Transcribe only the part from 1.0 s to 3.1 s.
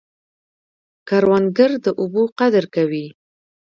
کروندګر د اوبو قدر کوي